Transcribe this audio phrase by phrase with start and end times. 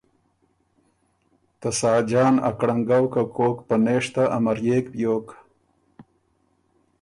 [1.59, 5.27] ته ساجان ا کرنګؤ که کوک بر پنېشته امريېک بیوک۔